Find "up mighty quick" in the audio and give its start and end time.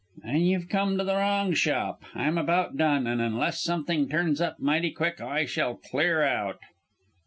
4.41-5.21